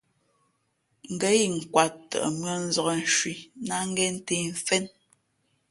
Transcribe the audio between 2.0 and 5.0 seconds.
tαʼ mʉ̄ᾱ nzǎk nshwī ná ngěn ntē mfén.